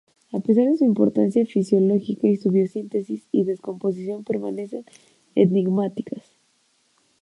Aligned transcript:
A 0.33 0.39
pesar 0.39 0.65
de 0.65 0.77
su 0.77 0.83
importancia 0.83 1.45
fisiológica 1.45 2.27
su 2.41 2.49
biosíntesis 2.49 3.27
y 3.31 3.43
deposición 3.43 4.23
permanecen 4.23 4.83
enigmáticas. 5.35 6.25